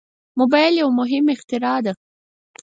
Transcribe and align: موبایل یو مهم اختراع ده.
موبایل 0.39 0.73
یو 0.81 0.89
مهم 0.99 1.25
اختراع 1.35 1.79
ده. 1.85 1.93